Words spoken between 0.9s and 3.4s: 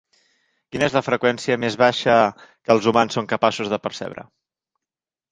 és la freqüència més baixa que els humans són